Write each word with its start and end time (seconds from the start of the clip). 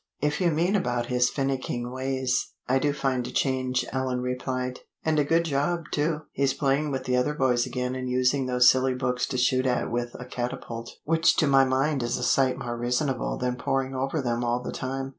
"If 0.19 0.41
you 0.41 0.49
mean 0.49 0.75
about 0.75 1.05
his 1.13 1.29
finicking 1.29 1.91
ways, 1.91 2.53
I 2.67 2.79
do 2.79 2.91
find 2.91 3.27
a 3.27 3.29
change," 3.29 3.85
Ellen 3.93 4.19
replied, 4.21 4.79
"and 5.05 5.19
a 5.19 5.23
good 5.23 5.45
job, 5.45 5.83
too. 5.91 6.21
He's 6.31 6.55
playing 6.55 6.89
with 6.89 7.03
the 7.03 7.15
other 7.15 7.35
boys 7.35 7.67
again 7.67 7.93
and 7.93 8.09
using 8.09 8.47
those 8.47 8.67
silly 8.67 8.95
books 8.95 9.27
to 9.27 9.37
shoot 9.37 9.67
at 9.67 9.91
with 9.91 10.15
a 10.19 10.25
catapult, 10.25 10.89
which 11.03 11.35
to 11.35 11.45
my 11.45 11.65
mind 11.65 12.01
is 12.01 12.17
a 12.17 12.23
sight 12.23 12.57
more 12.57 12.75
reasonable 12.79 13.37
than 13.37 13.57
poring 13.57 13.93
over 13.93 14.23
them 14.23 14.43
all 14.43 14.59
the 14.63 14.71
time. 14.71 15.09